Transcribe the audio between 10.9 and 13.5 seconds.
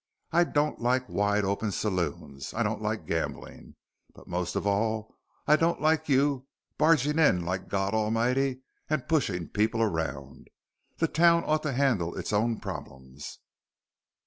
The town ought to handle its own problems."